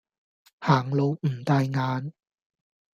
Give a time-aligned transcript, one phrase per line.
[0.61, 2.11] 行路唔帶眼